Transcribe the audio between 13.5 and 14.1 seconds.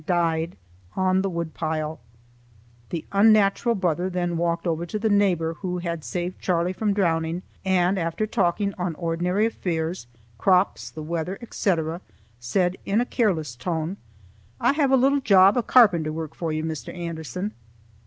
tone: